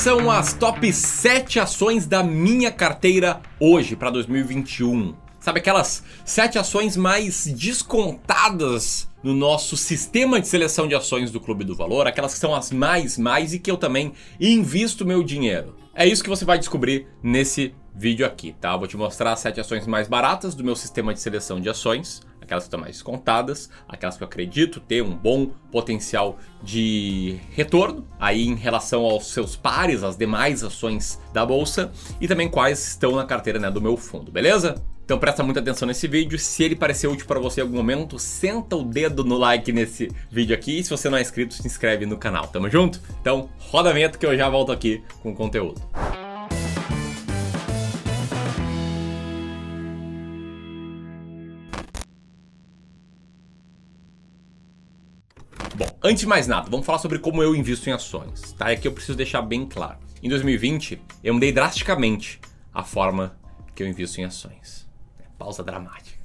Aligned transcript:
são 0.00 0.30
as 0.30 0.54
top 0.54 0.90
7 0.90 1.60
ações 1.60 2.06
da 2.06 2.22
minha 2.22 2.72
carteira 2.72 3.42
hoje 3.60 3.94
para 3.94 4.08
2021. 4.08 5.14
Sabe 5.38 5.58
aquelas 5.60 6.02
7 6.24 6.58
ações 6.58 6.96
mais 6.96 7.44
descontadas 7.44 9.10
no 9.22 9.34
nosso 9.34 9.76
sistema 9.76 10.40
de 10.40 10.48
seleção 10.48 10.88
de 10.88 10.94
ações 10.94 11.30
do 11.30 11.38
Clube 11.38 11.64
do 11.64 11.76
Valor, 11.76 12.06
aquelas 12.06 12.32
que 12.32 12.40
são 12.40 12.54
as 12.54 12.70
mais 12.72 13.18
mais 13.18 13.52
e 13.52 13.58
que 13.58 13.70
eu 13.70 13.76
também 13.76 14.14
invisto 14.40 15.04
meu 15.04 15.22
dinheiro. 15.22 15.76
É 15.94 16.08
isso 16.08 16.22
que 16.22 16.30
você 16.30 16.46
vai 16.46 16.58
descobrir 16.58 17.06
nesse 17.22 17.74
vídeo 17.94 18.24
aqui, 18.24 18.54
tá? 18.58 18.74
Vou 18.78 18.86
te 18.86 18.96
mostrar 18.96 19.34
as 19.34 19.40
7 19.40 19.60
ações 19.60 19.86
mais 19.86 20.08
baratas 20.08 20.54
do 20.54 20.64
meu 20.64 20.76
sistema 20.76 21.12
de 21.12 21.20
seleção 21.20 21.60
de 21.60 21.68
ações 21.68 22.22
aquelas 22.50 22.64
que 22.64 22.68
estão 22.68 22.80
mais 22.80 23.00
contadas, 23.00 23.70
aquelas 23.88 24.16
que 24.16 24.24
eu 24.24 24.26
acredito 24.26 24.80
ter 24.80 25.02
um 25.02 25.14
bom 25.14 25.46
potencial 25.70 26.36
de 26.60 27.38
retorno 27.52 28.04
aí 28.18 28.44
em 28.44 28.56
relação 28.56 29.04
aos 29.04 29.32
seus 29.32 29.54
pares, 29.54 30.02
as 30.02 30.16
demais 30.16 30.64
ações 30.64 31.20
da 31.32 31.46
bolsa 31.46 31.92
e 32.20 32.26
também 32.26 32.48
quais 32.48 32.88
estão 32.88 33.14
na 33.14 33.24
carteira 33.24 33.60
né, 33.60 33.70
do 33.70 33.80
meu 33.80 33.96
fundo, 33.96 34.32
beleza? 34.32 34.82
Então 35.04 35.18
presta 35.18 35.42
muita 35.42 35.58
atenção 35.58 35.88
nesse 35.88 36.06
vídeo. 36.06 36.38
Se 36.38 36.62
ele 36.62 36.76
parecer 36.76 37.08
útil 37.08 37.26
para 37.26 37.40
você 37.40 37.60
em 37.60 37.64
algum 37.64 37.76
momento, 37.76 38.16
senta 38.16 38.76
o 38.76 38.84
dedo 38.84 39.24
no 39.24 39.36
like 39.36 39.72
nesse 39.72 40.08
vídeo 40.30 40.54
aqui. 40.54 40.78
E 40.78 40.84
se 40.84 40.90
você 40.90 41.10
não 41.10 41.18
é 41.18 41.20
inscrito, 41.20 41.52
se 41.52 41.66
inscreve 41.66 42.06
no 42.06 42.16
canal. 42.16 42.46
Tamo 42.46 42.70
junto? 42.70 43.00
Então 43.20 43.48
roda 43.58 43.90
a 43.90 43.92
vinheta 43.92 44.16
que 44.16 44.24
eu 44.24 44.36
já 44.36 44.48
volto 44.48 44.70
aqui 44.70 45.02
com 45.20 45.32
o 45.32 45.34
conteúdo. 45.34 45.82
Bom, 55.80 55.88
antes 56.02 56.20
de 56.20 56.26
mais 56.26 56.46
nada, 56.46 56.68
vamos 56.68 56.84
falar 56.84 56.98
sobre 56.98 57.18
como 57.18 57.42
eu 57.42 57.56
invisto 57.56 57.88
em 57.88 57.92
ações, 57.94 58.52
tá? 58.52 58.70
É 58.70 58.76
que 58.76 58.86
eu 58.86 58.92
preciso 58.92 59.16
deixar 59.16 59.40
bem 59.40 59.64
claro. 59.64 59.96
Em 60.22 60.28
2020, 60.28 61.00
eu 61.24 61.32
mudei 61.32 61.52
drasticamente 61.52 62.38
a 62.74 62.82
forma 62.82 63.34
que 63.74 63.82
eu 63.82 63.86
invisto 63.86 64.20
em 64.20 64.24
ações. 64.24 64.86
Pausa 65.38 65.64
dramática. 65.64 66.20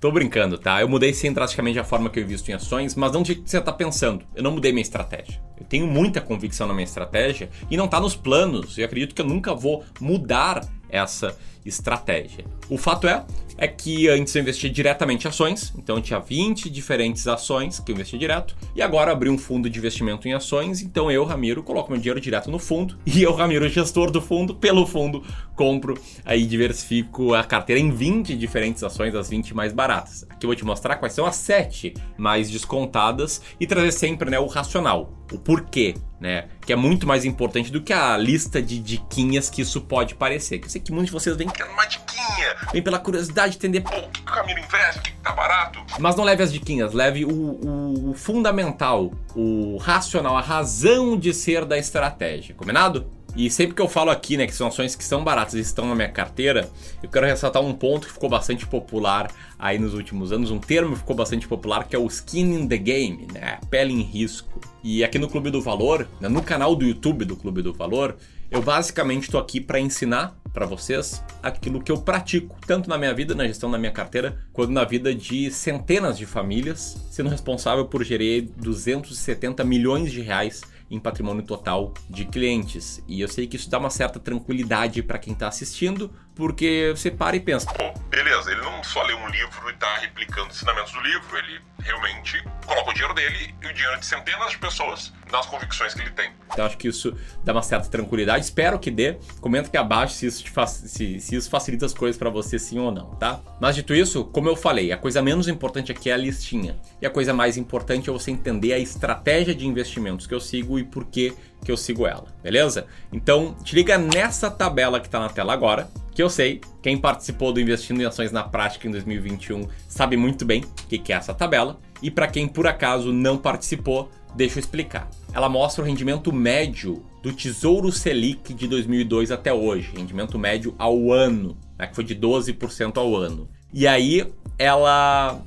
Tô 0.00 0.10
brincando, 0.10 0.58
tá? 0.58 0.80
Eu 0.80 0.88
mudei 0.88 1.14
sim 1.14 1.32
drasticamente 1.32 1.78
a 1.78 1.84
forma 1.84 2.10
que 2.10 2.18
eu 2.18 2.24
invisto 2.24 2.50
em 2.50 2.54
ações, 2.54 2.96
mas 2.96 3.12
não 3.12 3.22
de 3.22 3.36
que 3.36 3.48
você 3.48 3.60
tá 3.60 3.72
pensando. 3.72 4.24
Eu 4.34 4.42
não 4.42 4.50
mudei 4.50 4.72
minha 4.72 4.82
estratégia. 4.82 5.40
Eu 5.56 5.64
tenho 5.64 5.86
muita 5.86 6.20
convicção 6.20 6.66
na 6.66 6.74
minha 6.74 6.82
estratégia 6.82 7.48
e 7.70 7.76
não 7.76 7.86
tá 7.86 8.00
nos 8.00 8.16
planos. 8.16 8.78
E 8.78 8.82
acredito 8.82 9.14
que 9.14 9.22
eu 9.22 9.26
nunca 9.26 9.54
vou 9.54 9.84
mudar 10.00 10.66
essa 10.88 11.36
estratégia. 11.64 12.44
O 12.68 12.78
fato 12.78 13.08
é 13.08 13.24
é 13.58 13.66
que 13.66 14.08
antes 14.08 14.34
eu 14.34 14.42
investia 14.42 14.68
diretamente 14.68 15.26
em 15.26 15.28
ações, 15.28 15.72
então 15.78 15.96
eu 15.96 16.02
tinha 16.02 16.18
20 16.18 16.68
diferentes 16.68 17.26
ações 17.26 17.80
que 17.80 17.90
eu 17.90 17.94
investia 17.94 18.18
direto, 18.18 18.54
e 18.74 18.82
agora 18.82 19.12
abri 19.12 19.30
um 19.30 19.38
fundo 19.38 19.70
de 19.70 19.78
investimento 19.78 20.28
em 20.28 20.34
ações, 20.34 20.82
então 20.82 21.10
eu, 21.10 21.24
Ramiro, 21.24 21.62
coloco 21.62 21.90
meu 21.90 21.98
dinheiro 21.98 22.20
direto 22.20 22.50
no 22.50 22.58
fundo, 22.58 22.98
e 23.06 23.22
eu, 23.22 23.34
Ramiro, 23.34 23.68
gestor 23.68 24.10
do 24.10 24.20
fundo, 24.20 24.54
pelo 24.54 24.86
fundo, 24.86 25.22
compro 25.54 25.98
aí 26.24 26.44
diversifico 26.44 27.34
a 27.34 27.42
carteira 27.42 27.80
em 27.80 27.90
20 27.90 28.36
diferentes 28.36 28.82
ações, 28.82 29.14
as 29.14 29.30
20 29.30 29.54
mais 29.54 29.72
baratas. 29.72 30.26
Aqui 30.28 30.44
eu 30.44 30.48
vou 30.48 30.56
te 30.56 30.64
mostrar 30.64 30.96
quais 30.96 31.14
são 31.14 31.24
as 31.24 31.36
7 31.36 31.94
mais 32.18 32.50
descontadas 32.50 33.40
e 33.58 33.66
trazer 33.66 33.92
sempre 33.92 34.30
né, 34.30 34.38
o 34.38 34.46
racional, 34.46 35.12
o 35.32 35.38
porquê, 35.38 35.94
né? 36.20 36.46
Que 36.64 36.72
é 36.72 36.76
muito 36.76 37.06
mais 37.06 37.24
importante 37.24 37.70
do 37.70 37.82
que 37.82 37.92
a 37.92 38.16
lista 38.16 38.60
de 38.62 38.78
diquinhas 38.78 39.50
que 39.50 39.62
isso 39.62 39.80
pode 39.80 40.14
parecer. 40.14 40.58
Que 40.58 40.66
eu 40.66 40.70
sei 40.70 40.80
que 40.80 40.92
muitos 40.92 41.06
de 41.06 41.12
vocês 41.12 41.36
vêm 41.36 41.48
querendo 41.48 41.72
uma 41.72 41.84
diquinha, 41.84 42.56
vem 42.72 42.82
pela 42.82 42.98
curiosidade 42.98 43.52
de 43.52 43.58
entender, 43.58 43.82
pô, 43.82 43.96
o 43.96 44.08
que 44.08 44.20
o 44.20 44.24
Camilo 44.24 44.58
investe, 44.58 44.98
o 44.98 45.02
que 45.02 45.12
tá 45.12 45.32
barato. 45.32 45.84
Mas 45.98 46.16
não 46.16 46.24
leve 46.24 46.42
as 46.42 46.52
diquinhas, 46.52 46.92
leve 46.92 47.24
o, 47.24 47.30
o, 47.30 48.10
o 48.10 48.14
fundamental, 48.14 49.12
o 49.34 49.76
racional, 49.78 50.36
a 50.36 50.40
razão 50.40 51.16
de 51.18 51.32
ser 51.34 51.64
da 51.64 51.78
estratégia, 51.78 52.54
combinado? 52.54 53.06
E 53.36 53.50
sempre 53.50 53.74
que 53.74 53.82
eu 53.82 53.88
falo 53.88 54.10
aqui, 54.10 54.38
né, 54.38 54.46
que 54.46 54.54
são 54.54 54.66
ações 54.66 54.96
que 54.96 55.04
são 55.04 55.22
baratas 55.22 55.52
e 55.54 55.60
estão 55.60 55.86
na 55.86 55.94
minha 55.94 56.08
carteira, 56.08 56.70
eu 57.02 57.08
quero 57.08 57.26
ressaltar 57.26 57.62
um 57.62 57.74
ponto 57.74 58.06
que 58.06 58.14
ficou 58.14 58.30
bastante 58.30 58.66
popular 58.66 59.30
aí 59.58 59.78
nos 59.78 59.92
últimos 59.92 60.32
anos, 60.32 60.50
um 60.50 60.58
termo 60.58 60.92
que 60.92 61.00
ficou 61.00 61.14
bastante 61.14 61.46
popular 61.46 61.84
que 61.84 61.94
é 61.94 61.98
o 61.98 62.06
skin 62.06 62.54
in 62.54 62.66
the 62.66 62.78
game, 62.78 63.28
né, 63.34 63.58
pele 63.68 63.92
em 63.92 64.00
risco. 64.00 64.58
E 64.88 65.02
aqui 65.02 65.18
no 65.18 65.28
Clube 65.28 65.50
do 65.50 65.60
Valor, 65.60 66.06
né, 66.20 66.28
no 66.28 66.40
canal 66.40 66.76
do 66.76 66.84
YouTube 66.86 67.24
do 67.24 67.34
Clube 67.34 67.60
do 67.60 67.72
Valor, 67.72 68.16
eu 68.48 68.62
basicamente 68.62 69.24
estou 69.24 69.40
aqui 69.40 69.60
para 69.60 69.80
ensinar 69.80 70.38
para 70.54 70.64
vocês 70.64 71.20
aquilo 71.42 71.82
que 71.82 71.90
eu 71.90 71.98
pratico, 71.98 72.54
tanto 72.64 72.88
na 72.88 72.96
minha 72.96 73.12
vida, 73.12 73.34
na 73.34 73.48
gestão 73.48 73.68
da 73.68 73.78
minha 73.78 73.90
carteira, 73.90 74.38
quanto 74.52 74.70
na 74.70 74.84
vida 74.84 75.12
de 75.12 75.50
centenas 75.50 76.16
de 76.16 76.24
famílias, 76.24 77.04
sendo 77.10 77.28
responsável 77.28 77.86
por 77.86 78.04
gerir 78.04 78.48
270 78.58 79.64
milhões 79.64 80.12
de 80.12 80.20
reais 80.20 80.62
em 80.88 81.00
patrimônio 81.00 81.42
total 81.42 81.92
de 82.08 82.24
clientes. 82.24 83.02
E 83.08 83.20
eu 83.20 83.26
sei 83.26 83.48
que 83.48 83.56
isso 83.56 83.68
dá 83.68 83.80
uma 83.80 83.90
certa 83.90 84.20
tranquilidade 84.20 85.02
para 85.02 85.18
quem 85.18 85.32
está 85.32 85.48
assistindo, 85.48 86.12
porque 86.36 86.92
você 86.94 87.10
para 87.10 87.34
e 87.34 87.40
pensa: 87.40 87.66
pô, 87.72 87.98
beleza, 88.08 88.52
ele 88.52 88.60
não 88.60 88.84
só 88.84 89.02
lê 89.02 89.14
um 89.14 89.28
livro 89.28 89.68
e 89.68 89.72
está 89.72 89.96
replicando 89.96 90.50
os 90.50 90.56
ensinamentos 90.56 90.92
do 90.92 91.00
livro, 91.00 91.36
ele 91.38 91.60
realmente 91.80 92.42
coloca 92.66 92.90
o 92.90 92.92
dinheiro 92.92 93.14
dele 93.14 93.54
e 93.62 93.66
o 93.66 93.72
dinheiro 93.72 93.98
de 93.98 94.06
centenas 94.06 94.50
de 94.50 94.58
pessoas 94.58 95.12
nas 95.30 95.46
convicções 95.46 95.94
que 95.94 96.02
ele 96.02 96.10
tem. 96.10 96.30
Então 96.52 96.66
acho 96.66 96.76
que 96.76 96.88
isso 96.88 97.16
dá 97.44 97.52
uma 97.52 97.62
certa 97.62 97.88
tranquilidade. 97.88 98.44
Espero 98.44 98.78
que 98.78 98.90
dê. 98.90 99.16
Comenta 99.40 99.68
aqui 99.68 99.76
abaixo 99.76 100.14
se 100.14 100.26
isso, 100.26 100.44
se, 100.66 101.20
se 101.20 101.36
isso 101.36 101.48
facilita 101.48 101.86
as 101.86 101.94
coisas 101.94 102.18
para 102.18 102.28
você 102.28 102.58
sim 102.58 102.78
ou 102.78 102.90
não, 102.90 103.10
tá? 103.16 103.40
Mas 103.60 103.74
dito 103.74 103.94
isso, 103.94 104.24
como 104.24 104.48
eu 104.48 104.56
falei, 104.56 104.92
a 104.92 104.96
coisa 104.96 105.22
menos 105.22 105.48
importante 105.48 105.90
aqui 105.90 106.10
é 106.10 106.14
a 106.14 106.16
listinha. 106.16 106.76
E 107.00 107.06
a 107.06 107.10
coisa 107.10 107.32
mais 107.32 107.56
importante 107.56 108.10
é 108.10 108.12
você 108.12 108.30
entender 108.30 108.72
a 108.72 108.78
estratégia 108.78 109.54
de 109.54 109.66
investimentos 109.66 110.26
que 110.26 110.34
eu 110.34 110.40
sigo 110.40 110.78
e 110.78 110.84
por 110.84 111.06
que 111.06 111.34
que 111.64 111.72
eu 111.72 111.76
sigo 111.76 112.06
ela, 112.06 112.26
beleza? 112.42 112.86
Então, 113.12 113.54
te 113.64 113.74
liga 113.74 113.98
nessa 113.98 114.48
tabela 114.50 115.00
que 115.00 115.06
está 115.06 115.18
na 115.18 115.28
tela 115.28 115.52
agora, 115.52 115.88
que 116.16 116.22
eu 116.22 116.30
sei, 116.30 116.62
quem 116.80 116.96
participou 116.96 117.52
do 117.52 117.60
Investindo 117.60 118.00
em 118.00 118.06
Ações 118.06 118.32
na 118.32 118.42
Prática 118.42 118.88
em 118.88 118.90
2021 118.90 119.68
sabe 119.86 120.16
muito 120.16 120.46
bem 120.46 120.62
o 120.62 120.86
que, 120.88 121.12
é 121.12 121.16
essa 121.16 121.34
tabela, 121.34 121.78
e 122.00 122.10
para 122.10 122.26
quem 122.26 122.48
por 122.48 122.66
acaso 122.66 123.12
não 123.12 123.36
participou, 123.36 124.10
deixa 124.34 124.56
eu 124.56 124.60
explicar. 124.60 125.10
Ela 125.34 125.46
mostra 125.50 125.82
o 125.82 125.86
rendimento 125.86 126.32
médio 126.32 127.04
do 127.22 127.34
Tesouro 127.34 127.92
Selic 127.92 128.54
de 128.54 128.66
2002 128.66 129.30
até 129.30 129.52
hoje, 129.52 129.92
rendimento 129.94 130.38
médio 130.38 130.74
ao 130.78 131.12
ano, 131.12 131.54
né, 131.78 131.86
que 131.86 131.94
foi 131.94 132.04
de 132.04 132.16
12% 132.16 132.96
ao 132.96 133.14
ano. 133.14 133.46
E 133.70 133.86
aí 133.86 134.26
ela 134.58 135.38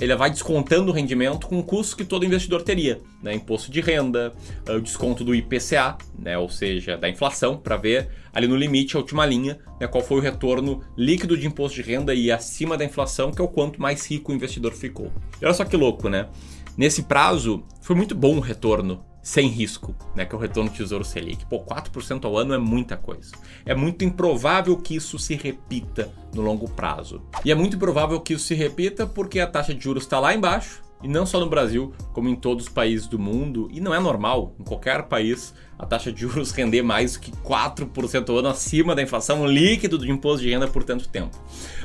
ele 0.00 0.16
vai 0.16 0.30
descontando 0.30 0.90
o 0.90 0.94
rendimento 0.94 1.46
com 1.46 1.58
o 1.58 1.62
custo 1.62 1.96
que 1.96 2.04
todo 2.04 2.24
investidor 2.24 2.62
teria, 2.62 3.00
né? 3.22 3.34
Imposto 3.34 3.70
de 3.70 3.80
renda, 3.80 4.32
eh, 4.66 4.72
o 4.72 4.80
desconto 4.80 5.22
do 5.22 5.34
IPCA, 5.34 5.98
né? 6.18 6.38
Ou 6.38 6.48
seja, 6.48 6.96
da 6.96 7.08
inflação, 7.08 7.56
para 7.56 7.76
ver 7.76 8.08
ali 8.32 8.46
no 8.46 8.56
limite, 8.56 8.96
a 8.96 9.00
última 9.00 9.26
linha, 9.26 9.58
né? 9.80 9.86
qual 9.86 10.02
foi 10.02 10.18
o 10.18 10.20
retorno 10.20 10.82
líquido 10.96 11.36
de 11.36 11.46
imposto 11.46 11.76
de 11.76 11.82
renda 11.82 12.14
e 12.14 12.30
acima 12.30 12.76
da 12.76 12.84
inflação, 12.84 13.30
que 13.32 13.40
é 13.40 13.44
o 13.44 13.48
quanto 13.48 13.80
mais 13.80 14.06
rico 14.08 14.32
o 14.32 14.34
investidor 14.34 14.72
ficou. 14.72 15.12
E 15.40 15.44
olha 15.44 15.54
só 15.54 15.64
que 15.64 15.76
louco, 15.76 16.08
né? 16.08 16.28
Nesse 16.76 17.02
prazo, 17.02 17.64
foi 17.82 17.94
muito 17.94 18.14
bom 18.14 18.36
o 18.36 18.40
retorno 18.40 19.04
sem 19.30 19.46
risco, 19.46 19.94
né, 20.12 20.24
que 20.24 20.34
é 20.34 20.38
o 20.38 20.40
retorno 20.40 20.68
do 20.68 20.76
Tesouro 20.76 21.04
Selic. 21.04 21.46
Pô, 21.46 21.60
4% 21.60 22.24
ao 22.24 22.36
ano 22.36 22.52
é 22.52 22.58
muita 22.58 22.96
coisa. 22.96 23.30
É 23.64 23.76
muito 23.76 24.04
improvável 24.04 24.76
que 24.76 24.96
isso 24.96 25.20
se 25.20 25.36
repita 25.36 26.10
no 26.34 26.42
longo 26.42 26.68
prazo. 26.68 27.22
E 27.44 27.52
é 27.52 27.54
muito 27.54 27.76
improvável 27.76 28.20
que 28.20 28.34
isso 28.34 28.46
se 28.46 28.56
repita 28.56 29.06
porque 29.06 29.38
a 29.38 29.46
taxa 29.46 29.72
de 29.72 29.84
juros 29.84 30.02
está 30.02 30.18
lá 30.18 30.34
embaixo, 30.34 30.82
e 31.00 31.06
não 31.06 31.24
só 31.24 31.38
no 31.38 31.48
Brasil, 31.48 31.94
como 32.12 32.28
em 32.28 32.34
todos 32.34 32.66
os 32.66 32.72
países 32.72 33.06
do 33.06 33.20
mundo, 33.20 33.68
e 33.72 33.80
não 33.80 33.94
é 33.94 34.00
normal 34.00 34.52
em 34.58 34.64
qualquer 34.64 35.04
país 35.04 35.54
a 35.78 35.86
taxa 35.86 36.10
de 36.10 36.22
juros 36.22 36.50
render 36.50 36.82
mais 36.82 37.16
que 37.16 37.30
4% 37.30 38.30
ao 38.30 38.38
ano 38.38 38.48
acima 38.48 38.96
da 38.96 39.02
inflação 39.02 39.46
líquido 39.46 39.96
do 39.96 40.10
imposto 40.10 40.42
de 40.42 40.50
renda 40.50 40.66
por 40.66 40.82
tanto 40.82 41.08
tempo. 41.08 41.38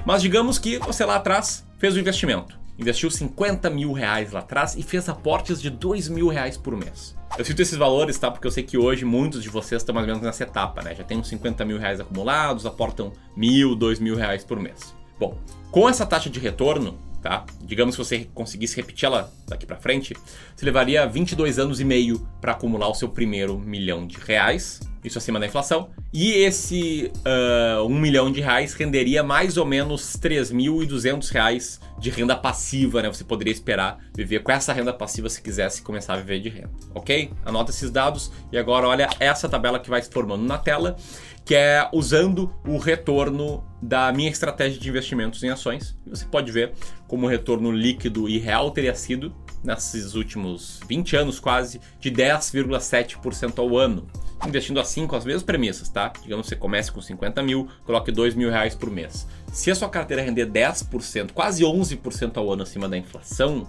Mas 0.03 0.23
digamos 0.23 0.57
que 0.57 0.79
você 0.79 1.05
lá 1.05 1.17
atrás 1.17 1.63
fez 1.77 1.95
o 1.95 1.99
investimento 1.99 2.64
investiu 2.77 3.09
50 3.09 3.69
mil 3.69 3.93
reais 3.93 4.31
lá 4.31 4.39
atrás 4.39 4.75
e 4.75 4.83
fez 4.83 5.07
aportes 5.09 5.61
de 5.61 5.69
2 5.69 6.09
mil 6.09 6.27
reais 6.27 6.57
por 6.57 6.75
mês. 6.75 7.15
Eu 7.37 7.43
cito 7.43 7.61
esses 7.61 7.77
valores, 7.77 8.17
tá? 8.17 8.31
Porque 8.31 8.47
eu 8.47 8.51
sei 8.51 8.63
que 8.63 8.77
hoje 8.77 9.03
muitos 9.03 9.43
de 9.43 9.49
vocês 9.49 9.81
estão 9.81 9.93
mais 9.93 10.07
ou 10.07 10.13
menos 10.13 10.25
nessa 10.25 10.43
etapa, 10.43 10.81
né? 10.81 10.95
Já 10.95 11.03
tem 11.03 11.17
uns 11.17 11.27
50 11.27 11.65
mil 11.65 11.77
reais 11.77 11.99
acumulados, 11.99 12.65
aportam 12.65 13.11
mil, 13.35 13.75
dois 13.75 13.99
mil 13.99 14.15
reais 14.15 14.43
por 14.43 14.59
mês. 14.59 14.95
Bom, 15.19 15.37
com 15.71 15.87
essa 15.87 16.05
taxa 16.05 16.29
de 16.29 16.39
retorno, 16.39 16.97
tá? 17.21 17.45
Digamos 17.61 17.95
que 17.95 18.03
você 18.03 18.27
conseguisse 18.33 18.75
repetir 18.75 19.05
ela 19.07 19.33
daqui 19.47 19.65
para 19.65 19.77
frente, 19.77 20.15
você 20.55 20.65
levaria 20.65 21.05
22 21.07 21.59
anos 21.59 21.79
e 21.79 21.83
meio 21.83 22.25
para 22.39 22.51
acumular 22.51 22.87
o 22.87 22.93
seu 22.93 23.09
primeiro 23.09 23.57
milhão 23.59 24.05
de 24.05 24.17
reais 24.17 24.79
isso 25.05 25.17
acima 25.17 25.39
da 25.39 25.45
inflação. 25.45 25.89
E 26.13 26.31
esse 26.31 27.11
uh, 27.17 27.85
um 27.85 27.99
milhão 27.99 28.31
de 28.31 28.41
reais 28.41 28.73
renderia 28.73 29.23
mais 29.23 29.57
ou 29.57 29.65
menos 29.65 30.17
3.200 30.17 31.29
reais 31.31 31.79
de 31.99 32.09
renda 32.09 32.35
passiva, 32.35 33.01
né? 33.01 33.07
Você 33.07 33.23
poderia 33.23 33.53
esperar 33.53 33.99
viver 34.15 34.41
com 34.43 34.51
essa 34.51 34.73
renda 34.73 34.93
passiva 34.93 35.29
se 35.29 35.41
quisesse 35.41 35.81
começar 35.81 36.13
a 36.13 36.17
viver 36.17 36.39
de 36.39 36.49
renda, 36.49 36.71
ok? 36.93 37.31
Anota 37.45 37.71
esses 37.71 37.91
dados 37.91 38.31
e 38.51 38.57
agora 38.57 38.87
olha 38.87 39.09
essa 39.19 39.47
tabela 39.47 39.79
que 39.79 39.89
vai 39.89 40.01
se 40.01 40.09
formando 40.09 40.43
na 40.43 40.57
tela, 40.57 40.95
que 41.43 41.55
é 41.55 41.87
usando 41.93 42.53
o 42.67 42.77
retorno 42.77 43.63
da 43.81 44.11
minha 44.11 44.29
estratégia 44.29 44.79
de 44.79 44.89
investimentos 44.89 45.43
em 45.43 45.49
ações. 45.49 45.97
Você 46.07 46.25
pode 46.25 46.51
ver 46.51 46.73
como 47.07 47.27
o 47.27 47.29
retorno 47.29 47.71
líquido 47.71 48.27
e 48.27 48.39
real 48.39 48.71
teria 48.71 48.95
sido 48.95 49.33
nesses 49.63 50.15
últimos 50.15 50.79
20 50.87 51.15
anos 51.15 51.39
quase 51.39 51.79
de 51.99 52.11
10,7% 52.11 53.59
ao 53.59 53.77
ano. 53.77 54.07
Investindo 54.47 54.79
assim 54.79 55.07
com 55.07 55.15
as 55.15 55.25
mesmas 55.25 55.43
premissas, 55.43 55.89
tá? 55.89 56.11
Digamos 56.21 56.45
que 56.45 56.49
você 56.49 56.55
comece 56.55 56.91
com 56.91 57.01
50 57.01 57.41
mil, 57.43 57.67
coloque 57.83 58.11
2 58.11 58.35
mil 58.35 58.49
reais 58.49 58.75
por 58.75 58.89
mês. 58.89 59.27
Se 59.51 59.71
a 59.71 59.75
sua 59.75 59.89
carteira 59.89 60.21
render 60.21 60.47
10%, 60.47 61.31
quase 61.31 61.63
11% 61.63 62.37
ao 62.37 62.51
ano 62.51 62.63
acima 62.63 62.89
da 62.89 62.97
inflação, 62.97 63.67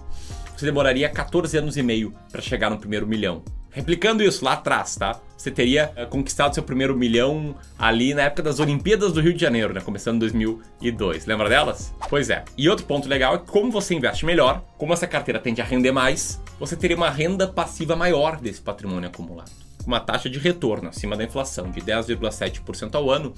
você 0.55 0.65
demoraria 0.65 1.09
14 1.09 1.57
anos 1.57 1.77
e 1.77 1.83
meio 1.83 2.13
para 2.31 2.41
chegar 2.41 2.69
no 2.69 2.77
primeiro 2.77 3.07
milhão. 3.07 3.43
Replicando 3.77 4.23
isso 4.23 4.43
lá 4.43 4.53
atrás, 4.53 4.95
tá? 4.95 5.19
Você 5.37 5.51
teria 5.51 5.91
uh, 5.95 6.07
conquistado 6.07 6.55
seu 6.55 6.63
primeiro 6.63 6.97
milhão 6.97 7.55
ali 7.77 8.11
na 8.11 8.23
época 8.23 8.41
das 8.41 8.59
Olimpíadas 8.59 9.13
do 9.13 9.21
Rio 9.21 9.35
de 9.35 9.39
Janeiro, 9.39 9.71
né? 9.71 9.81
Começando 9.81 10.15
em 10.15 10.19
2002. 10.19 11.27
Lembra 11.27 11.47
delas? 11.47 11.93
Pois 12.09 12.31
é. 12.31 12.43
E 12.57 12.67
outro 12.67 12.87
ponto 12.87 13.07
legal 13.07 13.35
é 13.35 13.37
que 13.37 13.45
como 13.45 13.71
você 13.71 13.93
investe 13.93 14.25
melhor, 14.25 14.63
como 14.79 14.93
essa 14.93 15.05
carteira 15.05 15.39
tende 15.39 15.61
a 15.61 15.63
render 15.63 15.91
mais, 15.91 16.41
você 16.59 16.75
teria 16.75 16.97
uma 16.97 17.11
renda 17.11 17.47
passiva 17.47 17.95
maior 17.95 18.41
desse 18.41 18.61
patrimônio 18.61 19.09
acumulado. 19.09 19.66
Com 19.87 19.91
uma 19.93 20.01
taxa 20.01 20.29
de 20.29 20.37
retorno 20.37 20.89
acima 20.89 21.15
da 21.15 21.23
inflação 21.23 21.71
de 21.71 21.79
10,7% 21.79 22.93
ao 22.93 23.09
ano, 23.09 23.33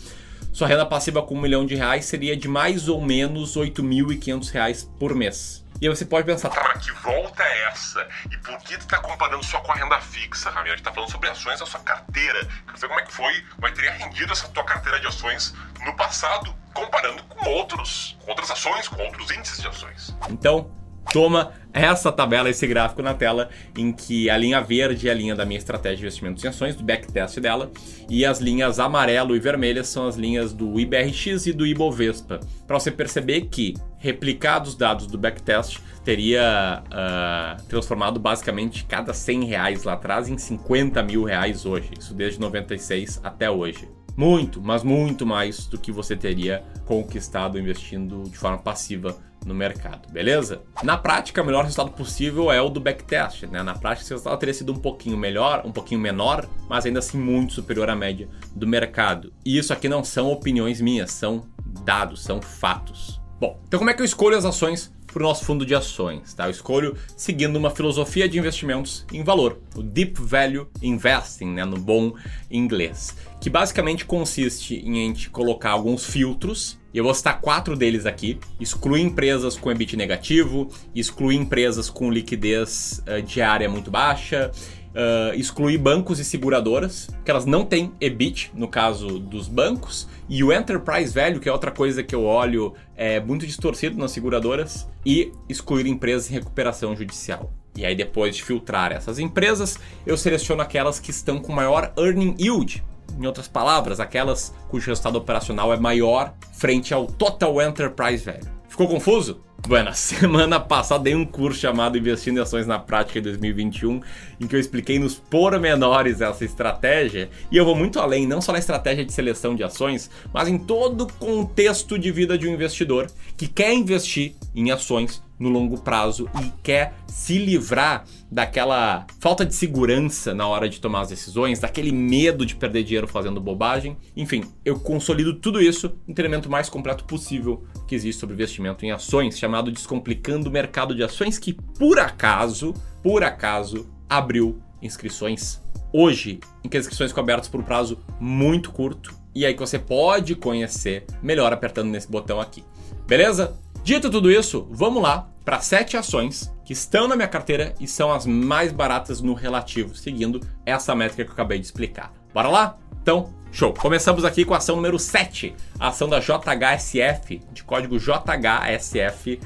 sua 0.52 0.68
renda 0.68 0.84
passiva 0.84 1.22
com 1.22 1.36
um 1.36 1.40
milhão 1.40 1.64
de 1.64 1.76
reais 1.76 2.06
seria 2.06 2.36
de 2.36 2.48
mais 2.48 2.90
ou 2.90 3.00
menos 3.00 3.56
R$ 3.56 3.70
8.500 3.70 4.90
por 4.98 5.14
mês. 5.14 5.64
E 5.80 5.88
aí 5.88 5.96
você 5.96 6.04
pode 6.06 6.26
pensar, 6.26 6.50
tá, 6.50 6.72
mas 6.74 6.84
que 6.84 6.92
volta 7.04 7.44
é 7.44 7.68
essa? 7.68 8.08
E 8.32 8.38
por 8.38 8.58
que 8.64 8.76
tu 8.80 8.88
tá 8.88 8.98
comparando 8.98 9.46
só 9.46 9.60
com 9.60 9.72
a 9.72 9.76
renda 9.76 10.02
fixa, 10.02 10.50
Ramiro? 10.50 10.74
A 10.74 10.78
gente 10.78 10.86
tá 10.86 10.92
falando 10.92 11.12
sobre 11.12 11.30
ações 11.30 11.60
da 11.60 11.68
sua 11.68 11.82
carteira. 11.82 12.44
Quer 12.66 12.74
dizer, 12.74 12.88
como 12.88 13.00
é 13.00 13.04
que 13.04 13.14
foi, 13.14 13.42
como 13.54 13.68
é 13.68 13.72
teria 13.72 13.92
rendido 13.92 14.34
essa 14.34 14.48
tua 14.48 14.64
carteira 14.64 15.00
de 15.00 15.06
ações 15.06 15.54
no 15.86 15.96
passado, 15.96 16.52
comparando 16.74 17.22
com 17.26 17.48
outros, 17.48 18.18
com 18.22 18.32
outras 18.32 18.50
ações, 18.50 18.88
com 18.88 19.00
outros 19.04 19.30
índices 19.30 19.62
de 19.62 19.68
ações. 19.68 20.16
Então, 20.28 20.72
toma 21.12 21.52
essa 21.74 22.12
tabela, 22.12 22.50
esse 22.50 22.66
gráfico 22.66 23.02
na 23.02 23.14
tela, 23.14 23.50
em 23.78 23.92
que 23.92 24.30
a 24.30 24.38
linha 24.38 24.60
verde 24.60 25.08
é 25.08 25.12
a 25.12 25.14
linha 25.14 25.36
da 25.36 25.46
minha 25.46 25.58
estratégia 25.58 25.98
de 25.98 26.04
investimentos 26.04 26.44
em 26.44 26.48
ações, 26.48 26.76
do 26.76 26.84
backtest 26.84 27.40
dela, 27.40 27.72
e 28.10 28.26
as 28.26 28.40
linhas 28.40 28.80
amarelo 28.80 29.36
e 29.36 29.40
vermelhas 29.40 29.88
são 29.88 30.08
as 30.08 30.16
linhas 30.16 30.54
do 30.54 30.80
IBRX 30.80 31.46
e 31.46 31.54
do 31.54 31.66
Ibovespa. 31.66 32.40
Para 32.66 32.80
você 32.80 32.92
perceber 32.92 33.42
que 33.42 33.76
replicados 33.98 34.76
dados 34.76 35.06
do 35.06 35.18
backtest 35.18 35.80
teria 36.04 36.84
uh, 36.88 37.64
transformado 37.66 38.20
basicamente 38.20 38.86
cada 38.86 39.14
100 39.14 39.44
reais 39.46 39.84
lá 39.84 39.94
atrás 39.94 40.28
em 40.28 40.38
50 40.38 41.04
mil 41.04 41.24
reais 41.24 41.66
hoje, 41.66 41.92
isso 42.00 42.14
desde 42.14 42.40
96 42.40 43.20
até 43.24 43.50
hoje. 43.50 43.88
Muito, 44.18 44.62
mas 44.62 44.84
muito 44.84 45.26
mais 45.26 45.66
do 45.68 45.78
que 45.78 45.92
você 45.92 46.16
teria 46.16 46.64
conquistado 46.86 47.58
investindo 47.60 48.24
de 48.24 48.38
forma 48.38 48.58
passiva 48.58 49.16
no 49.50 49.56
mercado, 49.56 50.08
beleza? 50.12 50.62
Na 50.84 50.96
prática, 50.96 51.42
o 51.42 51.46
melhor 51.46 51.64
resultado 51.64 51.92
possível 51.92 52.52
é 52.52 52.62
o 52.62 52.70
do 52.70 52.80
backtest, 52.80 53.44
né? 53.48 53.64
Na 53.64 53.74
prática, 53.74 54.04
esse 54.04 54.14
resultado 54.14 54.40
teria 54.40 54.54
sido 54.54 54.72
um 54.72 54.78
pouquinho 54.78 55.18
melhor, 55.18 55.64
um 55.66 55.72
pouquinho 55.72 56.00
menor, 56.00 56.48
mas 56.70 56.86
ainda 56.86 57.00
assim 57.00 57.18
muito 57.18 57.54
superior 57.54 57.90
à 57.90 57.96
média 57.96 58.30
do 58.56 58.68
mercado. 58.68 59.34
E 59.44 59.58
isso 59.58 59.74
aqui 59.74 59.90
não 59.90 60.04
são 60.04 60.32
opiniões 60.32 60.80
minhas, 60.80 61.12
são 61.12 61.46
dados, 61.84 62.24
são 62.24 62.42
fatos. 62.42 63.20
Bom, 63.40 63.60
então 63.68 63.80
como 63.80 63.90
é 63.90 63.94
que 63.94 64.02
eu 64.02 64.06
escolho 64.06 64.38
as 64.38 64.46
ações 64.46 64.94
para 65.12 65.22
o 65.22 65.26
nosso 65.26 65.46
fundo 65.46 65.66
de 65.66 65.76
ações. 65.76 66.34
Tá? 66.34 66.46
Eu 66.46 66.52
escolho 66.52 66.96
seguindo 67.16 67.56
uma 67.56 67.70
filosofia 67.70 68.28
de 68.28 68.38
investimentos 68.38 69.06
em 69.12 69.24
valor, 69.24 69.60
o 69.76 69.84
Deep 69.84 70.22
Value 70.22 70.68
Investing, 70.82 71.48
né, 71.54 71.66
no 71.66 71.78
bom 71.78 72.14
inglês, 72.50 73.16
que 73.40 73.50
basicamente 73.50 74.06
consiste 74.06 74.76
em 74.76 74.92
a 74.92 75.08
gente 75.08 75.30
colocar 75.30 75.72
alguns 75.72 76.06
filtros 76.06 76.80
e 76.94 76.98
eu 76.98 77.04
vou 77.04 77.14
citar 77.14 77.40
quatro 77.40 77.76
deles 77.76 78.06
aqui. 78.06 78.40
Excluir 78.60 79.02
empresas 79.02 79.56
com 79.56 79.72
EBIT 79.72 79.96
negativo, 79.96 80.70
excluir 80.96 81.36
empresas 81.36 81.90
com 81.90 82.12
liquidez 82.12 83.04
uh, 83.08 83.22
diária 83.22 83.70
muito 83.70 83.92
baixa, 83.92 84.52
uh, 84.90 85.34
excluir 85.36 85.78
bancos 85.78 86.20
e 86.20 86.26
seguradoras, 86.26 87.10
que 87.24 87.32
elas 87.32 87.46
não 87.46 87.66
têm 87.66 87.92
EBIT, 88.00 88.52
no 88.54 88.68
caso 88.68 89.20
dos 89.20 89.48
bancos, 89.48 90.08
e 90.28 90.44
o 90.44 90.54
Enterprise 90.54 91.14
Value, 91.14 91.40
que 91.40 91.50
é 91.50 91.52
outra 91.52 91.72
coisa 91.72 92.04
que 92.04 92.16
eu 92.16 92.24
olho 92.24 92.74
é 92.96 93.20
muito 93.20 93.46
distorcido 93.46 93.98
nas 93.98 94.12
seguradoras, 94.12 94.88
e 95.06 95.32
excluir 95.48 95.88
empresas 95.88 96.30
em 96.30 96.34
recuperação 96.34 96.96
judicial. 96.96 97.52
E 97.76 97.86
aí, 97.86 97.96
depois 97.96 98.36
de 98.36 98.44
filtrar 98.44 98.92
essas 98.92 99.20
empresas, 99.20 99.80
eu 100.06 100.18
seleciono 100.18 100.62
aquelas 100.62 101.00
que 101.00 101.12
estão 101.12 101.40
com 101.40 101.54
maior 101.54 101.94
earning 101.98 102.36
yield, 102.38 102.84
em 103.18 103.26
outras 103.26 103.48
palavras, 103.48 104.00
aquelas 104.00 104.54
cujo 104.70 104.88
resultado 104.88 105.18
operacional 105.18 105.74
é 105.74 105.78
maior 105.78 106.34
frente 106.54 106.94
ao 106.94 107.06
Total 107.06 107.62
Enterprise 107.62 108.24
Value. 108.24 108.59
Ficou 108.80 108.96
confuso? 108.96 109.42
Bueno, 109.68 109.92
semana 109.94 110.58
passada 110.58 111.04
dei 111.04 111.14
um 111.14 111.26
curso 111.26 111.60
chamado 111.60 111.98
Investindo 111.98 112.38
em 112.38 112.42
Ações 112.42 112.66
na 112.66 112.80
Prática 112.80 113.20
em 113.20 113.22
2021, 113.22 114.00
em 114.40 114.48
que 114.48 114.56
eu 114.56 114.60
expliquei 114.60 114.98
nos 114.98 115.16
pormenores 115.16 116.22
essa 116.22 116.46
estratégia, 116.46 117.30
e 117.52 117.58
eu 117.58 117.66
vou 117.66 117.76
muito 117.76 118.00
além, 118.00 118.26
não 118.26 118.40
só 118.40 118.54
na 118.54 118.58
estratégia 118.58 119.04
de 119.04 119.12
seleção 119.12 119.54
de 119.54 119.66
ações, 119.66 120.10
mas 120.34 120.48
em 120.48 120.58
todo 120.58 121.02
o 121.02 121.14
contexto 121.16 122.00
de 122.00 122.10
vida 122.10 122.38
de 122.38 122.48
um 122.48 122.54
investidor 122.54 123.12
que 123.36 123.50
quer 123.50 123.74
investir 123.74 124.36
em 124.56 124.72
ações 124.72 125.22
no 125.40 125.50
longo 125.50 125.80
prazo 125.80 126.30
e 126.44 126.52
quer 126.62 126.94
se 127.08 127.38
livrar 127.38 128.06
daquela 128.30 129.08
falta 129.20 129.46
de 129.46 129.56
segurança 129.56 130.34
na 130.34 130.48
hora 130.48 130.68
de 130.68 130.80
tomar 130.80 131.02
as 131.02 131.10
decisões, 131.10 131.60
daquele 131.60 131.92
medo 131.92 132.46
de 132.46 132.56
perder 132.56 132.84
dinheiro 132.84 133.08
fazendo 133.08 133.40
bobagem. 133.40 133.98
Enfim, 134.16 134.44
eu 134.66 134.80
consolido 134.80 135.34
tudo 135.36 135.62
isso 135.62 135.92
no 136.06 136.14
treinamento 136.14 136.50
mais 136.50 136.70
completo 136.70 137.06
possível 137.06 137.64
que 137.88 137.96
existe 137.96 138.20
sobre 138.20 138.36
investimento 138.36 138.86
em 138.86 138.92
ações, 138.92 139.40
chamado 139.40 139.72
Descomplicando 139.72 140.50
o 140.50 140.52
Mercado 140.52 140.94
de 140.94 141.04
Ações, 141.04 141.40
que 141.40 141.54
por 141.54 142.00
acaso, 142.00 142.74
por 143.02 143.24
acaso, 143.24 143.90
abriu 144.10 144.62
inscrições 144.82 145.62
hoje, 145.92 146.40
em 146.64 146.70
que 146.70 146.78
as 146.78 146.86
inscrições 146.86 147.12
ficam 147.12 147.24
abertas 147.24 147.48
por 147.48 147.60
um 147.60 147.64
prazo 147.64 148.00
muito 148.20 148.72
curto. 148.72 149.14
E 149.34 149.46
aí 149.46 149.54
que 149.54 149.60
você 149.60 149.78
pode 149.78 150.36
conhecer 150.36 151.06
melhor 151.22 151.54
apertando 151.54 151.90
nesse 151.90 152.10
botão 152.10 152.40
aqui. 152.40 152.64
Beleza? 153.08 153.58
Dito 153.84 154.10
tudo 154.10 154.32
isso, 154.32 154.68
vamos 154.70 155.02
lá 155.02 155.30
para 155.44 155.60
sete 155.62 155.98
ações 155.98 156.54
que 156.64 156.74
estão 156.74 157.08
na 157.08 157.16
minha 157.16 157.28
carteira 157.28 157.74
e 157.80 157.88
são 157.88 158.12
as 158.12 158.26
mais 158.28 158.72
baratas 158.72 159.20
no 159.22 159.34
relativo, 159.34 159.96
seguindo 159.96 160.40
essa 160.64 160.94
métrica 160.94 161.24
que 161.24 161.30
eu 161.30 161.34
acabei 161.34 161.58
de 161.58 161.66
explicar. 161.66 162.14
Bora 162.32 162.50
lá? 162.50 162.78
Então, 163.02 163.34
show! 163.52 163.74
Começamos 163.74 164.24
aqui 164.24 164.46
com 164.46 164.54
a 164.54 164.58
ação 164.58 164.76
número 164.76 165.00
7, 165.00 165.56
a 165.80 165.88
ação 165.88 166.08
da 166.08 166.20
JHSF, 166.20 167.42
de 167.52 167.64
código 167.64 167.96
JHSF3, 167.96 169.40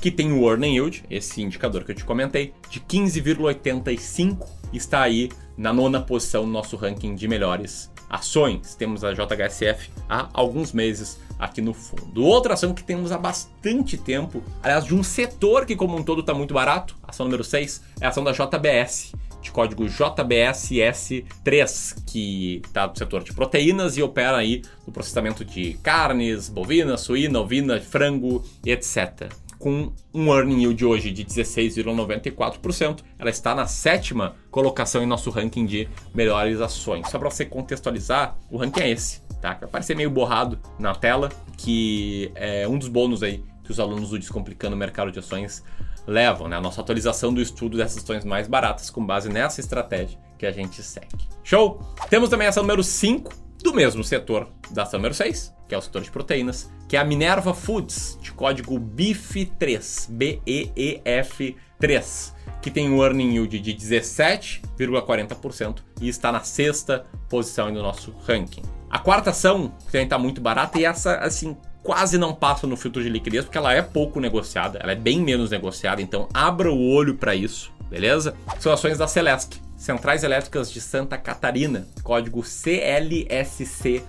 que 0.00 0.10
tem 0.10 0.32
o 0.32 0.48
Earning 0.48 0.76
Yield, 0.76 1.04
esse 1.10 1.42
indicador 1.42 1.84
que 1.84 1.90
eu 1.90 1.96
te 1.96 2.04
comentei, 2.04 2.54
de 2.70 2.80
15,85, 2.80 4.46
está 4.72 5.02
aí 5.02 5.28
na 5.56 5.72
nona 5.72 6.00
posição 6.00 6.46
no 6.46 6.52
nosso 6.52 6.76
ranking 6.76 7.14
de 7.14 7.28
melhores 7.28 7.92
ações. 8.08 8.74
Temos 8.74 9.04
a 9.04 9.12
JHSF 9.12 9.90
há 10.08 10.28
alguns 10.32 10.72
meses 10.72 11.18
aqui 11.38 11.60
no 11.60 11.74
fundo. 11.74 12.24
Outra 12.24 12.54
ação 12.54 12.72
que 12.72 12.82
temos 12.82 13.12
há 13.12 13.18
bastante 13.18 13.96
tempo, 13.96 14.42
aliás, 14.62 14.84
de 14.84 14.94
um 14.94 15.02
setor 15.02 15.66
que 15.66 15.76
como 15.76 15.96
um 15.96 16.02
todo 16.02 16.20
está 16.20 16.32
muito 16.32 16.54
barato, 16.54 16.96
ação 17.02 17.26
número 17.26 17.44
6, 17.44 17.82
é 18.00 18.06
a 18.06 18.08
ação 18.08 18.24
da 18.24 18.32
JBS, 18.32 19.12
de 19.42 19.50
código 19.50 19.84
JBSS3, 19.84 22.04
que 22.06 22.62
está 22.64 22.86
no 22.86 22.96
setor 22.96 23.22
de 23.22 23.32
proteínas 23.32 23.96
e 23.96 24.02
opera 24.02 24.38
aí 24.38 24.62
no 24.86 24.92
processamento 24.92 25.44
de 25.44 25.74
carnes, 25.82 26.48
bovina, 26.48 26.96
suína, 26.96 27.40
ovina, 27.40 27.80
frango, 27.80 28.44
etc 28.64 29.28
com 29.58 29.92
um 30.12 30.34
earning 30.34 30.62
yield 30.62 30.84
hoje 30.84 31.10
de 31.10 31.24
16,94%. 31.24 33.00
Ela 33.18 33.30
está 33.30 33.54
na 33.54 33.66
sétima 33.66 34.36
colocação 34.50 35.02
em 35.02 35.06
nosso 35.06 35.30
ranking 35.30 35.66
de 35.66 35.88
melhores 36.14 36.60
ações. 36.60 37.08
Só 37.10 37.18
para 37.18 37.30
você 37.30 37.44
contextualizar, 37.44 38.36
o 38.50 38.56
ranking 38.56 38.80
é 38.80 38.90
esse, 38.90 39.20
tá? 39.40 39.54
Vai 39.54 39.64
aparecer 39.64 39.96
meio 39.96 40.10
borrado 40.10 40.58
na 40.78 40.94
tela, 40.94 41.30
que 41.56 42.30
é 42.34 42.66
um 42.68 42.78
dos 42.78 42.88
bônus 42.88 43.22
aí 43.22 43.42
que 43.62 43.70
os 43.70 43.80
alunos 43.80 44.10
do 44.10 44.18
Descomplicando 44.18 44.76
o 44.76 44.78
Mercado 44.78 45.10
de 45.10 45.18
Ações 45.18 45.64
levam, 46.06 46.48
né? 46.48 46.56
A 46.56 46.60
nossa 46.60 46.80
atualização 46.80 47.32
do 47.32 47.40
estudo 47.40 47.76
dessas 47.76 48.02
ações 48.02 48.24
mais 48.24 48.46
baratas 48.46 48.90
com 48.90 49.04
base 49.04 49.28
nessa 49.28 49.60
estratégia 49.60 50.18
que 50.38 50.46
a 50.46 50.52
gente 50.52 50.82
segue. 50.82 51.26
Show? 51.42 51.80
Temos 52.10 52.28
também 52.28 52.46
essa 52.46 52.60
número 52.60 52.82
5, 52.82 53.32
do 53.64 53.72
mesmo 53.72 54.04
setor 54.04 54.46
da 54.70 54.86
número 54.92 55.14
6, 55.14 55.54
que 55.66 55.74
é 55.74 55.78
o 55.78 55.80
setor 55.80 56.02
de 56.02 56.10
proteínas, 56.10 56.70
que 56.86 56.98
é 56.98 57.00
a 57.00 57.04
Minerva 57.04 57.54
Foods, 57.54 58.18
de 58.20 58.30
código 58.30 58.78
BEEF3, 58.78 60.10
B-E-E-F-3, 60.10 62.34
que 62.60 62.70
tem 62.70 62.90
um 62.90 63.02
earning 63.02 63.36
yield 63.36 63.58
de 63.58 63.74
17,40% 63.74 65.78
e 65.98 66.10
está 66.10 66.30
na 66.30 66.40
sexta 66.40 67.06
posição 67.26 67.72
no 67.72 67.80
nosso 67.80 68.14
ranking. 68.26 68.60
A 68.90 68.98
quarta 68.98 69.30
ação 69.30 69.72
também 69.86 70.04
está 70.04 70.18
muito 70.18 70.42
barata 70.42 70.78
e 70.78 70.84
essa, 70.84 71.16
assim, 71.16 71.56
quase 71.82 72.18
não 72.18 72.34
passa 72.34 72.66
no 72.66 72.76
filtro 72.76 73.02
de 73.02 73.08
liquidez 73.08 73.46
porque 73.46 73.56
ela 73.56 73.72
é 73.72 73.80
pouco 73.80 74.20
negociada, 74.20 74.78
ela 74.82 74.92
é 74.92 74.96
bem 74.96 75.22
menos 75.22 75.50
negociada, 75.50 76.02
então 76.02 76.28
abra 76.34 76.70
o 76.70 76.90
olho 76.90 77.14
para 77.14 77.34
isso, 77.34 77.72
beleza? 77.88 78.36
São 78.60 78.74
ações 78.74 78.98
da 78.98 79.08
Celesc, 79.08 79.63
Centrais 79.84 80.24
Elétricas 80.24 80.72
de 80.72 80.80
Santa 80.80 81.18
Catarina, 81.18 81.86
código 82.02 82.40
CLSC4, 82.40 84.00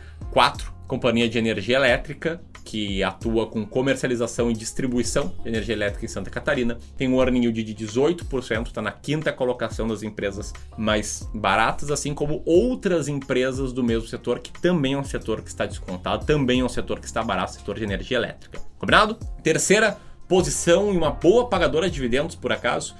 companhia 0.87 1.27
de 1.27 1.37
energia 1.37 1.75
elétrica 1.75 2.39
que 2.63 3.03
atua 3.03 3.45
com 3.47 3.65
comercialização 3.65 4.49
e 4.49 4.53
distribuição 4.53 5.35
de 5.43 5.49
energia 5.49 5.75
elétrica 5.75 6.05
em 6.05 6.07
Santa 6.07 6.29
Catarina. 6.29 6.79
Tem 6.95 7.09
um 7.09 7.19
earning 7.19 7.41
yield 7.41 7.61
de 7.61 7.75
18%, 7.75 8.67
está 8.67 8.81
na 8.81 8.93
quinta 8.93 9.33
colocação 9.33 9.85
das 9.85 10.01
empresas 10.01 10.53
mais 10.77 11.29
baratas, 11.33 11.91
assim 11.91 12.13
como 12.13 12.41
outras 12.45 13.09
empresas 13.09 13.73
do 13.73 13.83
mesmo 13.83 14.07
setor, 14.07 14.39
que 14.39 14.53
também 14.61 14.93
é 14.93 14.97
um 14.97 15.03
setor 15.03 15.41
que 15.41 15.49
está 15.49 15.65
descontado, 15.65 16.25
também 16.25 16.61
é 16.61 16.63
um 16.63 16.69
setor 16.69 17.01
que 17.01 17.05
está 17.05 17.21
barato, 17.21 17.51
setor 17.51 17.75
de 17.75 17.83
energia 17.83 18.15
elétrica. 18.15 18.61
Combinado? 18.79 19.15
Terceira 19.43 19.97
posição 20.25 20.93
e 20.93 20.97
uma 20.97 21.11
boa 21.11 21.49
pagadora 21.49 21.89
de 21.89 21.95
dividendos, 21.95 22.33
por 22.33 22.53
acaso, 22.53 22.95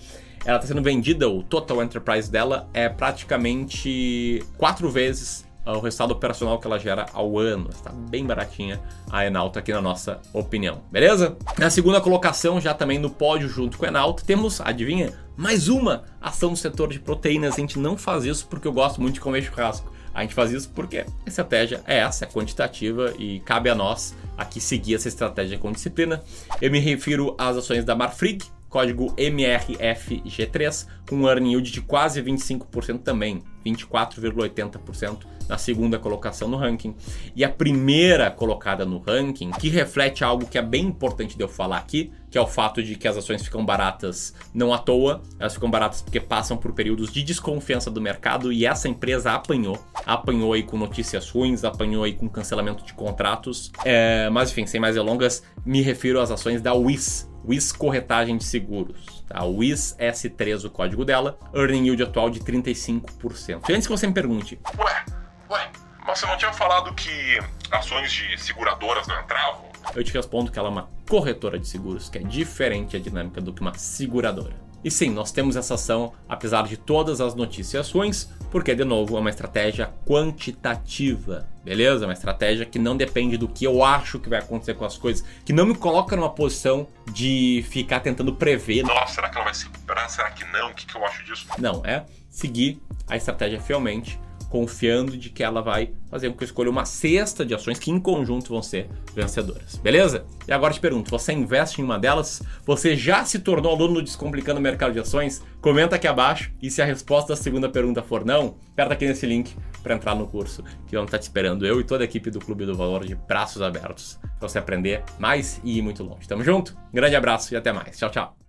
ela 0.46 0.58
está 0.58 0.68
sendo 0.68 0.82
vendida, 0.82 1.28
o 1.28 1.44
total 1.44 1.84
enterprise 1.84 2.32
dela 2.32 2.70
é 2.74 2.88
praticamente 2.88 4.42
quatro 4.58 4.90
vezes 4.90 5.46
o 5.66 5.80
resultado 5.80 6.12
operacional 6.12 6.60
que 6.60 6.66
ela 6.66 6.80
gera 6.80 7.06
ao 7.14 7.38
ano. 7.38 7.70
Está 7.70 7.92
bem 7.92 8.26
baratinha 8.26 8.80
a 9.12 9.26
Enalta 9.26 9.60
aqui 9.60 9.72
na 9.72 9.82
nossa 9.82 10.20
opinião, 10.34 10.82
beleza? 10.92 11.38
Na 11.58 11.70
segunda 11.70 12.02
colocação, 12.02 12.60
já 12.60 12.74
também 12.74 12.98
no 12.98 13.10
pódio 13.10 13.48
junto 13.48 13.78
com 13.78 13.86
a 13.86 13.90
Enalta, 13.90 14.24
temos, 14.26 14.60
adivinha, 14.62 15.14
mais 15.36 15.68
uma 15.68 16.04
ação 16.20 16.52
do 16.52 16.58
setor 16.58 16.90
de 16.90 17.00
proteínas. 17.00 17.54
A 17.54 17.58
gente 17.58 17.80
não 17.80 17.98
faz 17.98 18.26
isso 18.26 18.48
porque 18.48 18.68
eu 18.68 18.74
gosto 18.74 19.02
muito 19.02 19.16
de 19.16 19.22
comer 19.22 19.42
churrasco. 19.42 19.92
A 20.14 20.22
gente 20.22 20.34
faz 20.34 20.52
isso 20.52 20.70
porque 20.76 21.00
a 21.00 21.06
estratégia 21.26 21.82
é 21.88 22.00
essa, 22.00 22.26
é 22.26 22.28
quantitativa 22.28 23.14
e 23.18 23.40
cabe 23.42 23.70
a 23.70 23.76
nós 23.76 24.14
aqui 24.38 24.60
seguir 24.60 24.96
essa 24.96 25.08
estratégia 25.08 25.58
com 25.58 25.72
disciplina. 25.72 26.22
Eu 26.62 26.70
me 26.70 26.80
refiro 26.80 27.36
às 27.38 27.56
ações 27.56 27.86
da 27.86 27.96
Marfrig, 27.96 28.44
código 28.72 29.14
MRFG3, 29.18 30.88
com 31.08 31.18
um 31.18 31.28
earning 31.28 31.52
yield 31.52 31.70
de 31.70 31.82
quase 31.82 32.24
25% 32.24 33.04
também, 33.04 33.44
24,80% 33.66 35.18
na 35.50 35.58
segunda 35.58 36.00
colocação 36.00 36.48
no 36.48 36.56
ranking. 36.56 36.96
E 37.36 37.44
a 37.44 37.50
primeira 37.50 38.32
colocada 38.32 38.86
no 38.86 38.98
ranking, 38.98 39.52
que 39.52 39.68
reflete 39.68 40.24
algo 40.24 40.48
que 40.48 40.58
é 40.58 40.62
bem 40.62 40.86
importante 40.86 41.36
de 41.36 41.44
eu 41.44 41.50
falar 41.50 41.78
aqui, 41.78 42.14
que 42.30 42.38
é 42.38 42.42
o 42.42 42.48
fato 42.48 42.82
de 42.82 42.96
que 42.96 43.06
as 43.10 43.18
ações 43.18 43.44
ficam 43.44 43.66
baratas 43.66 44.34
não 44.54 44.74
à 44.74 44.78
toa, 44.78 45.22
elas 45.38 45.54
ficam 45.54 45.70
baratas 45.70 46.02
porque 46.02 46.22
passam 46.22 46.56
por 46.56 46.72
períodos 46.72 47.12
de 47.12 47.22
desconfiança 47.22 47.92
do 47.92 48.00
mercado 48.00 48.54
e 48.54 48.66
essa 48.66 48.88
empresa 48.88 49.34
apanhou. 49.34 49.78
Apanhou 50.06 50.54
aí 50.54 50.64
com 50.64 50.78
notícias 50.78 51.30
ruins, 51.30 51.66
apanhou 51.66 52.06
aí 52.06 52.14
com 52.14 52.30
cancelamento 52.30 52.86
de 52.86 52.94
contratos. 52.94 53.70
É, 53.84 54.30
mas 54.30 54.52
enfim, 54.52 54.66
sem 54.66 54.80
mais 54.80 54.96
delongas, 54.96 55.44
me 55.66 55.82
refiro 55.82 56.22
às 56.22 56.32
ações 56.32 56.62
da 56.62 56.74
WIS, 56.74 57.30
WIS 57.46 57.72
Corretagem 57.72 58.38
de 58.38 58.44
Seguros. 58.44 59.24
Tá? 59.28 59.44
WIS 59.44 59.96
S3, 60.00 60.66
o 60.66 60.70
código 60.70 61.04
dela, 61.06 61.38
earning 61.54 61.86
yield 61.86 62.04
atual 62.04 62.30
de 62.30 62.40
35%. 62.40 63.70
E 63.70 63.74
antes 63.74 63.88
que 63.88 63.92
você 63.92 64.08
me 64.08 64.14
pergunte, 64.14 64.60
Ué, 64.78 65.06
ué, 65.50 65.70
mas 66.06 66.20
você 66.20 66.26
não 66.26 66.38
tinha 66.38 66.54
falado 66.54 66.94
que 66.94 67.40
ações 67.72 68.12
de 68.12 68.38
seguradoras 68.38 69.08
não 69.08 69.20
entravam? 69.20 69.72
eu 69.96 70.04
te 70.04 70.14
respondo 70.14 70.52
que 70.52 70.60
ela 70.60 70.70
é 70.70 70.72
uma 70.72 70.90
corretora 71.10 71.60
de 71.60 71.68
seguros, 71.68 72.10
que 72.10 72.18
é 72.18 72.22
diferente 72.22 72.96
a 72.96 73.00
dinâmica 73.00 73.42
do 73.42 73.52
que 73.52 73.62
uma 73.62 73.74
seguradora. 73.78 74.54
E 74.84 74.90
sim, 74.90 75.10
nós 75.10 75.32
temos 75.32 75.56
essa 75.56 75.76
ação, 75.76 76.14
apesar 76.28 76.64
de 76.64 76.78
todas 76.78 77.22
as 77.22 77.36
noticiações, 77.36 78.30
porque, 78.52 78.76
de 78.76 78.84
novo, 78.84 79.16
é 79.16 79.20
uma 79.20 79.30
estratégia 79.30 79.90
quantitativa, 80.06 81.48
beleza? 81.64 82.06
Uma 82.06 82.14
estratégia 82.14 82.66
que 82.66 82.78
não 82.78 82.98
depende 82.98 83.38
do 83.38 83.48
que 83.48 83.66
eu 83.66 83.84
acho 83.84 84.20
que 84.20 84.30
vai 84.30 84.40
acontecer 84.40 84.74
com 84.74 84.84
as 84.84 84.98
coisas, 84.98 85.26
que 85.46 85.54
não 85.54 85.66
me 85.66 85.74
coloca 85.74 86.16
numa 86.16 86.30
posição 86.30 86.86
de 87.12 87.66
ficar 87.70 88.02
tentando 88.02 88.36
prever. 88.36 88.84
Nossa, 88.84 89.16
será 89.16 89.30
que 89.30 89.38
ela 89.38 89.46
vai 89.46 89.54
se 89.54 89.66
recuperar? 89.66 90.10
Será 90.10 90.30
que 90.32 90.44
não? 90.52 90.70
O 90.70 90.76
que, 90.76 90.86
que 90.86 90.96
eu 90.96 91.06
acho 91.06 91.24
disso? 91.24 91.48
Não, 91.58 91.82
é 91.86 92.04
seguir 92.30 92.80
a 93.08 93.16
estratégia 93.16 93.60
fielmente 93.60 94.20
confiando 94.52 95.18
de 95.18 95.30
que 95.30 95.42
ela 95.42 95.62
vai 95.62 95.94
fazer 96.10 96.30
com 96.30 96.38
que 96.38 96.44
eu 96.44 96.46
escolha 96.46 96.70
uma 96.70 96.84
cesta 96.84 97.46
de 97.46 97.56
ações 97.56 97.80
que 97.80 97.90
em 97.90 98.00
conjunto 98.00 98.50
vão 98.50 98.62
ser 98.62 98.90
vencedoras, 99.16 99.78
beleza? 99.78 100.26
E 100.46 100.52
agora 100.52 100.74
te 100.74 100.80
pergunto, 100.80 101.10
você 101.10 101.32
investe 101.32 101.82
em 101.82 101.84
uma 101.86 101.98
delas? 101.98 102.44
Você 102.66 102.96
já 102.96 103.24
se 103.24 103.40
tornou 103.40 103.74
aluno 103.74 103.96
do 103.96 104.02
Descomplicando 104.02 104.60
o 104.60 104.62
Mercado 104.62 104.92
de 104.92 105.00
Ações? 105.00 105.42
Comenta 105.62 105.96
aqui 105.96 106.08
abaixo 106.08 106.52
e 106.62 106.70
se 106.70 106.82
a 106.82 106.86
resposta 106.86 107.34
da 107.34 107.42
segunda 107.42 107.70
pergunta 107.70 108.04
for 108.04 108.26
não, 108.26 108.58
aperta 108.74 108.94
aqui 108.94 109.08
nesse 109.08 109.26
link 109.26 109.56
para 109.82 109.96
entrar 109.96 110.16
no 110.16 110.28
curso 110.28 110.64
que 110.86 110.96
vamos 110.96 111.08
estar 111.08 111.18
te 111.18 111.24
esperando, 111.24 111.66
eu 111.66 111.80
e 111.80 111.84
toda 111.84 112.04
a 112.04 112.06
equipe 112.06 112.30
do 112.30 112.40
Clube 112.40 112.66
do 112.66 112.76
Valor 112.76 113.06
de 113.06 113.16
braços 113.16 113.62
abertos, 113.62 114.20
para 114.38 114.50
você 114.50 114.60
aprender 114.60 115.04
mais 115.18 115.62
e 115.64 115.78
ir 115.78 115.82
muito 115.82 116.04
longe. 116.04 116.28
Tamo 116.28 116.44
junto? 116.44 116.76
grande 116.94 117.16
abraço 117.16 117.54
e 117.54 117.58
até 117.58 117.72
mais. 117.72 117.98
Tchau, 117.98 118.10
tchau. 118.10 118.42